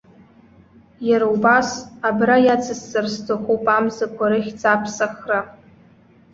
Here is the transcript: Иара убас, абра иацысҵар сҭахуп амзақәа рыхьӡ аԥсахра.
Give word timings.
Иара 1.09 1.27
убас, 1.33 1.69
абра 2.07 2.37
иацысҵар 2.45 3.05
сҭахуп 3.13 3.65
амзақәа 3.77 4.25
рыхьӡ 4.31 4.61
аԥсахра. 4.73 5.39